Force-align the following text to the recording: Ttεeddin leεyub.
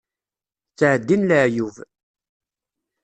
Ttεeddin 0.71 1.27
leεyub. 1.29 1.75